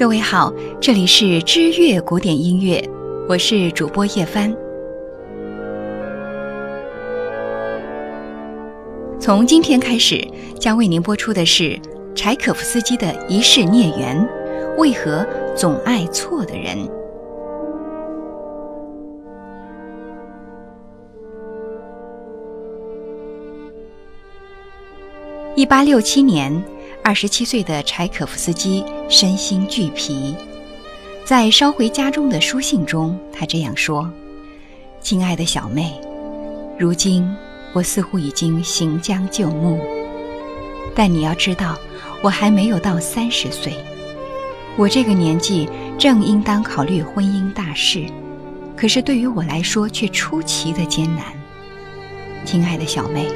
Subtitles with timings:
[0.00, 0.50] 各位好，
[0.80, 2.82] 这里是知乐古典音乐，
[3.28, 4.50] 我是主播叶帆。
[9.20, 10.26] 从今天开始，
[10.58, 11.78] 将为您播出的是
[12.14, 14.16] 柴可夫斯基的《一世孽缘》，
[14.80, 15.22] 为何
[15.54, 16.78] 总爱错的人？
[25.54, 26.50] 一八六七年。
[27.02, 30.34] 二十七岁的柴可夫斯基身心俱疲，
[31.24, 34.08] 在捎回家中的书信中，他这样说
[35.00, 35.98] ：“亲爱的小妹，
[36.78, 37.28] 如今
[37.72, 39.80] 我似乎已经行将就木，
[40.94, 41.76] 但你要知道，
[42.22, 43.72] 我还没有到三十岁。
[44.76, 48.04] 我这个年纪正应当考虑婚姻大事，
[48.76, 51.24] 可是对于我来说却出奇的艰难。
[52.44, 53.26] 亲爱的小妹，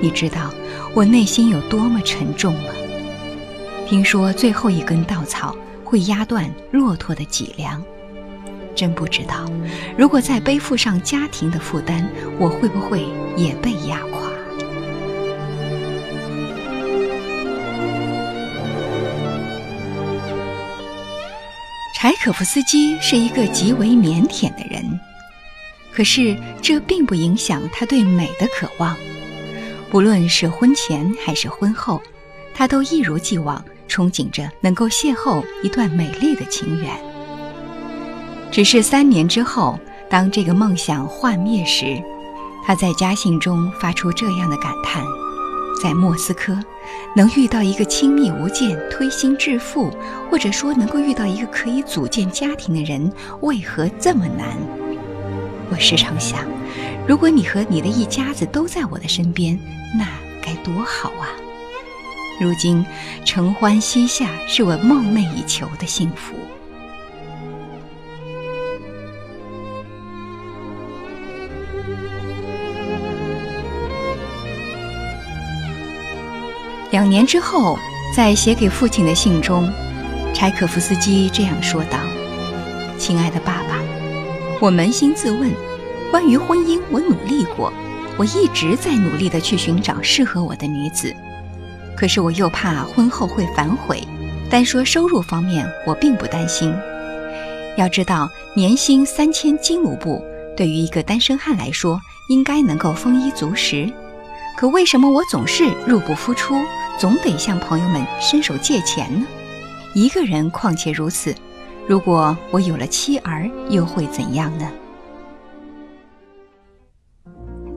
[0.00, 0.52] 你知道
[0.94, 2.70] 我内心有多么沉重吗？”
[3.88, 7.82] 听说最后一根稻草会压断骆驼的脊梁，
[8.76, 9.50] 真不知道，
[9.96, 12.06] 如果再背负上家庭的负担，
[12.38, 14.30] 我会不会也被压垮？
[21.94, 25.00] 柴可夫斯基是一个极为腼腆的人，
[25.90, 28.94] 可是这并不影响他对美的渴望，
[29.88, 32.02] 不论是婚前还是婚后，
[32.52, 33.64] 他都一如既往。
[33.88, 36.90] 憧憬着能够邂逅一段美丽的情缘，
[38.52, 42.00] 只是三年之后，当这个梦想幻灭时，
[42.66, 45.02] 他在家信中发出这样的感叹：
[45.82, 46.56] 在莫斯科，
[47.16, 49.90] 能遇到一个亲密无间、推心置腹，
[50.30, 54.46] 或者说能够遇到一个可以组建家庭的人，为何这么难？
[55.70, 56.40] 我时常想，
[57.06, 59.58] 如果你和你的一家子都在我的身边，
[59.98, 60.06] 那
[60.42, 61.28] 该多好啊！
[62.38, 62.84] 如今，
[63.24, 66.34] 承欢膝下是我梦寐以求的幸福。
[76.90, 77.78] 两年之后，
[78.16, 79.70] 在写给父亲的信中，
[80.32, 81.98] 柴可夫斯基这样说道
[82.98, 83.78] ：“亲爱的爸爸，
[84.58, 85.52] 我扪心自问，
[86.10, 87.70] 关于婚姻，我努力过，
[88.16, 91.14] 我一直在努力的去寻找适合我的女子。”
[91.98, 94.06] 可是我又怕婚后会反悔。
[94.48, 96.72] 单说收入方面，我并不担心。
[97.76, 100.24] 要知道，年薪三千金卢布
[100.56, 103.92] 对于一个单身汉来说，应该能够丰衣足食。
[104.56, 106.54] 可为什么我总是入不敷出，
[107.00, 109.26] 总得向朋友们伸手借钱呢？
[109.92, 111.34] 一个人况且如此，
[111.88, 114.70] 如果我有了妻儿，又会怎样呢？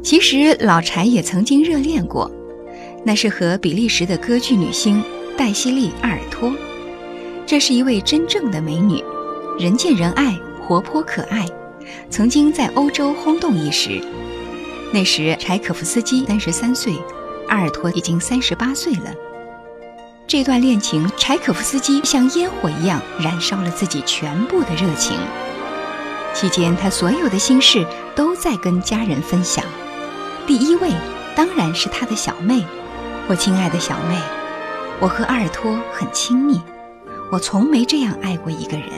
[0.04, 2.32] 其实老柴也曾经热恋过。
[3.04, 5.04] 那是和比利时的歌剧女星
[5.38, 6.54] 黛西莉·阿尔托，
[7.48, 9.04] 这是一位真正的美女，
[9.58, 11.46] 人见人爱，活泼可爱，
[12.12, 14.00] 曾经在欧洲轰动一时。
[14.94, 16.94] 那时柴可夫斯基三十三岁，
[17.48, 19.14] 阿尔托已经三十八岁了。
[20.28, 25.18] 这段恋情，柴可夫斯基像烟火一样燃烧了自己全部的热情。
[26.36, 27.86] 期间，他所有的心事
[28.16, 29.66] 都在跟家人分享。
[30.46, 30.92] 第一位
[31.36, 32.64] 当然是他的小妹。
[33.32, 34.18] 我亲爱的小妹，
[35.00, 36.60] 我和阿尔托很亲密，
[37.32, 38.90] 我从没这样爱过一个人。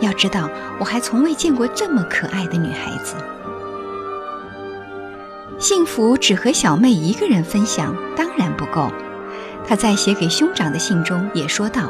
[0.00, 0.50] 要知道，
[0.80, 3.14] 我还从未见过这么可爱的女孩子。
[5.60, 8.90] 幸福只和小妹一个人分享当然不够。
[9.64, 11.88] 他在写给兄长的信中也说道：“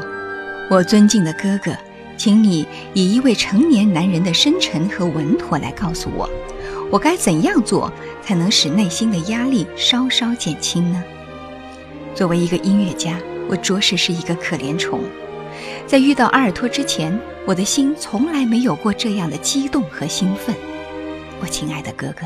[0.69, 1.75] 我尊敬的哥哥，
[2.19, 6.29] 请你以一位成年男人的深沉和稳妥来告诉我，
[6.91, 7.91] 我该怎样做
[8.23, 11.03] 才能使内心的压力稍稍减轻呢？”
[12.23, 13.19] 作为一个音乐家，
[13.49, 15.01] 我着实是一个可怜虫。
[15.89, 20.55] 在遇到阿尔托之前，我的心从来没有过这样的激动和兴奋。
[21.41, 22.25] 我亲爱的哥哥，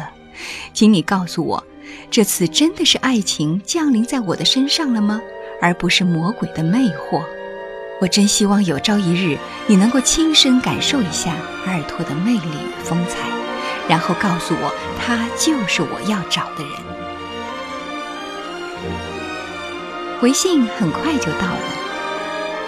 [0.75, 1.65] 请你告诉我，
[2.11, 5.19] 这次真的是爱情降临在我的身上了吗？
[5.63, 7.25] 而不是魔鬼的魅惑。
[7.99, 11.35] 我真希望有朝一日你能够亲身感受一下
[11.65, 13.17] 阿尔托的魅力与风采，
[13.89, 16.96] 然后告诉我，他就是我要找的人。
[20.21, 21.61] 回信很快就到了，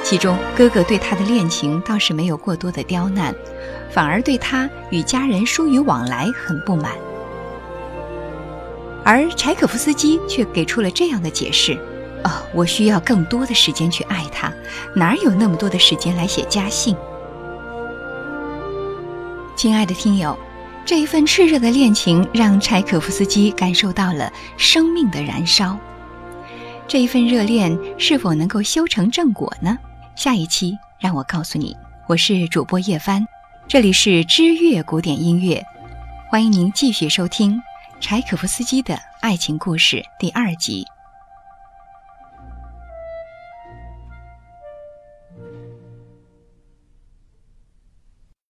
[0.05, 3.35] 其中哥哥对他的恋情倒是没有过多的刁难，
[3.91, 6.93] 反而对他与家人疏于往来很不满。
[9.03, 11.73] 而柴可夫斯基却给出了这样的解释
[12.25, 14.53] ：“哦，我需要更多的时间去爱他，
[14.95, 16.95] 哪有那么多的时间来写家信？”
[19.57, 20.39] 亲爱的听友，
[20.85, 25.79] 这一份炽热的恋情让柴可夫斯基感受到了生命的燃烧。
[26.89, 29.77] 这一份热恋是否能够修成正果呢？
[30.17, 31.77] 下一期让我告诉你，
[32.07, 33.23] 我是主播叶帆，
[33.69, 35.63] 这里是知乐古典音乐，
[36.31, 37.61] 欢迎您继续收听
[38.01, 40.87] 柴可夫斯基的爱情故事第二集。